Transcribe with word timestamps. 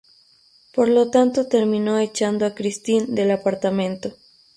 Por 0.73 0.89
lo 0.89 1.11
tanto 1.11 1.47
terminó 1.47 1.99
echando 1.99 2.47
a 2.47 2.55
Christine 2.55 3.05
del 3.09 3.29
apartamento. 3.29 4.15